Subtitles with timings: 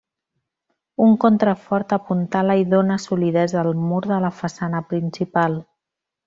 [1.07, 5.61] Un contrafort apuntala i dóna solidesa al mur de la façana principal.